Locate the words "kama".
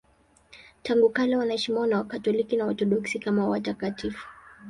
3.19-3.47